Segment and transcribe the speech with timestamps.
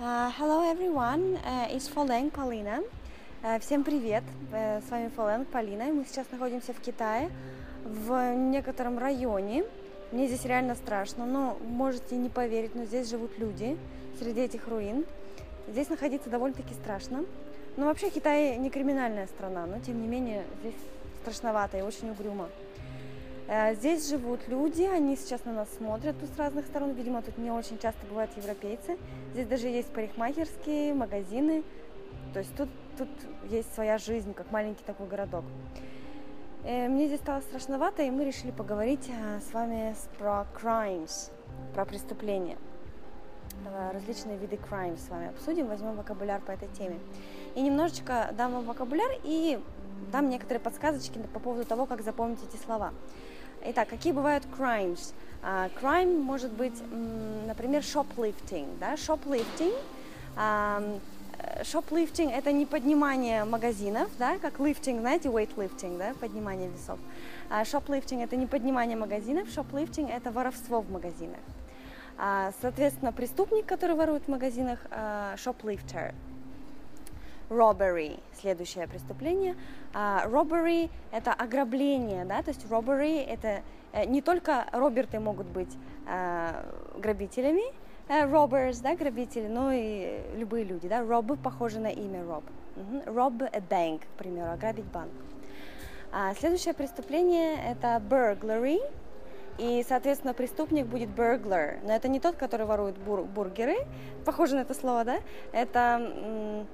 [0.00, 2.84] Uh, hello everyone, uh, it's Фолен Полина.
[3.42, 5.86] Uh, всем привет, uh, с вами Фолен Полина.
[5.86, 7.32] Мы сейчас находимся в Китае,
[7.84, 9.64] в некотором районе.
[10.12, 13.76] Мне здесь реально страшно, но можете не поверить, но здесь живут люди
[14.20, 15.04] среди этих руин.
[15.66, 17.24] Здесь находиться довольно-таки страшно.
[17.76, 20.78] Но вообще Китай не криминальная страна, но тем не менее здесь
[21.22, 22.48] страшновато и очень угрюмо.
[23.50, 26.92] Э, здесь живут люди, они сейчас на нас смотрят тут с разных сторон.
[26.92, 28.98] Видимо, тут не очень часто бывают европейцы.
[29.32, 31.64] Здесь даже есть парикмахерские, магазины.
[32.34, 33.08] То есть тут, тут
[33.48, 35.44] есть своя жизнь, как маленький такой городок.
[36.64, 41.30] Э, мне здесь стало страшновато, и мы решили поговорить э, с вами про crimes,
[41.74, 42.58] про преступления.
[43.94, 46.98] Различные виды crimes с вами обсудим, возьмем вокабуляр по этой теме.
[47.54, 49.58] И немножечко дам вам вокабуляр и
[50.12, 52.92] дам некоторые подсказочки по поводу того, как запомнить эти слова.
[53.64, 55.12] Итак, какие бывают crimes?
[55.42, 56.80] Uh, crime может быть,
[57.46, 58.66] например, shoplifting.
[58.78, 58.94] Да?
[58.94, 59.74] Shoplifting,
[60.36, 61.00] uh,
[61.62, 66.98] shoplifting это не поднимание магазинов, да, как lifting, знаете, weightlifting, да, поднимание весов.
[67.50, 71.40] Uh, shoplifting это не поднимание магазинов, shoplifting это воровство в магазинах.
[72.16, 74.78] Uh, соответственно, преступник, который ворует в магазинах,
[75.36, 76.14] shoplifter
[77.48, 79.56] robbery, следующее преступление.
[79.94, 85.74] Uh, robbery– это ограбление, да, то есть robbery– это э, не только роберты могут быть
[86.06, 87.64] uh, грабителями,
[88.08, 92.44] uh, robbers, да, грабители, но и любые люди, да, rob похоже на имя rob.
[92.76, 93.14] Uh-huh.
[93.14, 95.12] Rob a bank, к примеру, ограбить банк.
[96.12, 98.80] Uh, следующее преступление– это burglary,
[99.58, 101.78] и, соответственно, преступник будет burglar.
[101.84, 103.76] Но это не тот, который ворует бур- бургеры,
[104.24, 105.18] похоже на это слово, да?
[105.52, 106.66] Это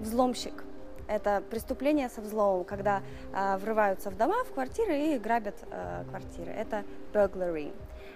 [0.00, 0.64] взломщик.
[1.06, 6.52] Это преступление со взломом, когда э, врываются в дома, в квартиры и грабят э, квартиры.
[6.52, 7.72] Это burglary.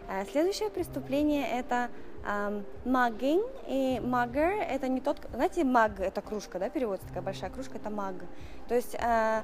[0.09, 1.89] Э, следующее преступление это
[2.27, 3.49] э, mugging.
[3.67, 7.89] И mugger это не тот, знаете, mug это кружка, да, переводится такая большая кружка, это
[7.89, 8.25] mug.
[8.69, 9.43] То есть э,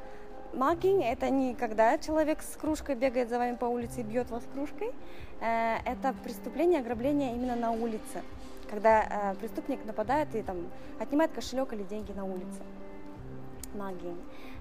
[0.53, 4.43] Mugging– это не когда человек с кружкой бегает за вами по улице и бьет вас
[4.53, 4.93] кружкой.
[5.41, 8.23] Это преступление, ограбление именно на улице
[8.69, 10.57] когда э, преступник нападает и там
[11.01, 12.63] отнимает кошелек или деньги на улице.
[13.75, 14.15] Магия.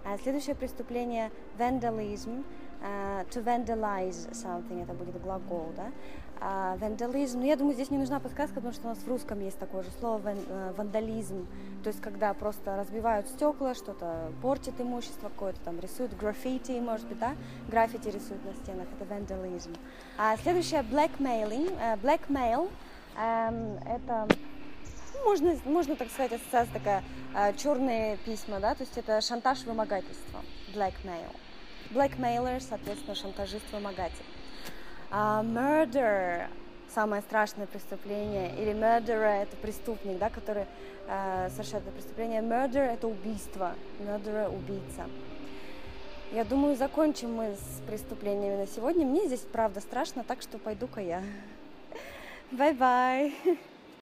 [0.06, 2.44] Э, следующее преступление– vandalism.
[2.79, 5.88] Uh, to vandalize something, это будет глагол, да.
[6.39, 9.39] Uh, vandalism, ну, я думаю, здесь не нужна подсказка, потому что у нас в русском
[9.39, 10.38] есть такое же слово ван,
[10.78, 11.47] вандализм,
[11.88, 17.18] то есть когда просто разбивают стекла, что-то портит имущество какое-то, там рисуют граффити, может быть,
[17.18, 17.36] да,
[17.70, 19.72] граффити рисуют на стенах, это вандализм.
[20.18, 22.70] Uh, следующее blackmailing, uh, blackmail–
[23.18, 24.28] Эм, это
[25.16, 27.03] ну, можно, можно так сказать, ассоциация такая,
[27.34, 30.42] э, черные письма, да, то есть это шантаж, вымогательство,
[30.75, 31.36] blackmail.
[31.90, 34.25] Blackmailer, соответственно, шантажист, вымогатель.
[35.09, 36.48] Uh, murder,
[36.94, 40.66] самое страшное преступление, или murderer– это преступник, да, который
[41.08, 42.42] uh, совершает это преступление.
[42.42, 45.06] Murder– это убийство, murderer– убийца.
[46.31, 49.06] Я думаю, закончим мы с преступлениями на сегодня.
[49.06, 51.24] Мне здесь, правда, страшно, так что пойду-ка я.
[52.52, 53.58] Bye bye.